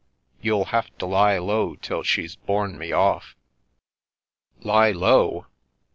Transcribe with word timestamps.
""You'll 0.41 0.65
have 0.73 0.89
to 0.97 1.05
lie 1.05 1.37
low 1.37 1.75
till 1.75 2.01
she's 2.01 2.35
borne 2.35 2.75
me 2.75 2.91
off." 2.91 3.35
"Lie 4.63 4.89
low! 4.93 5.45